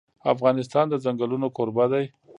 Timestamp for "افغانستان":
0.33-0.85